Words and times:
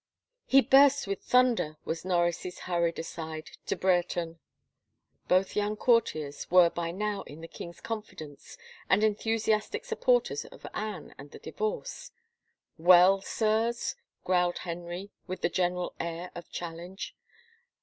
"He 0.47 0.61
bursts 0.61 1.05
with 1.05 1.21
thunder," 1.21 1.77
was 1.85 2.03
Norris's 2.03 2.57
hurried 2.61 2.97
aside 2.97 3.51
to 3.67 3.75
Brereton. 3.75 4.39
Both 5.27 5.55
young 5.55 5.75
courtiers 5.75 6.49
were 6.49 6.71
by 6.71 6.89
now 6.89 7.21
in 7.27 7.41
the 7.41 7.47
king's 7.47 7.79
confidence 7.79 8.57
and 8.89 9.03
enthusiastic 9.03 9.85
supporters 9.85 10.43
of 10.45 10.65
Anne 10.73 11.13
and 11.19 11.29
the 11.29 11.37
divorce." 11.37 12.11
Well, 12.79 13.21
sirs?" 13.21 13.95
growled 14.25 14.57
Henry 14.65 15.11
with 15.27 15.45
a 15.45 15.49
general 15.49 15.93
air 15.99 16.31
of 16.33 16.49
challenge. 16.49 17.15